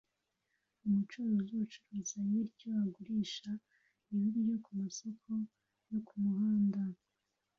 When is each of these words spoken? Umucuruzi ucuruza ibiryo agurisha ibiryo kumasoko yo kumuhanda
Umucuruzi 0.85 1.53
ucuruza 1.65 2.13
ibiryo 2.25 2.69
agurisha 2.83 3.51
ibiryo 4.13 4.55
kumasoko 4.65 5.29
yo 5.91 5.99
kumuhanda 6.07 6.81